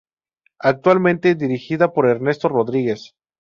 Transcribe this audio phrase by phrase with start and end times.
[0.61, 3.13] Actualmente dirigida por Ernesto Rodríguez.